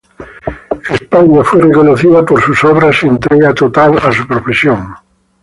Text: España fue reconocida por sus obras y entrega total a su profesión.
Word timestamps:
España 0.95 1.43
fue 1.43 1.61
reconocida 1.61 2.25
por 2.25 2.41
sus 2.41 2.63
obras 2.63 3.03
y 3.03 3.07
entrega 3.07 3.53
total 3.53 3.99
a 3.99 4.11
su 4.11 4.25
profesión. 4.27 4.95